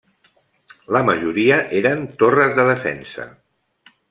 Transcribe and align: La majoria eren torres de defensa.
La 0.97 1.01
majoria 1.09 1.59
eren 1.83 2.01
torres 2.23 2.57
de 2.61 2.67
defensa. 2.71 3.29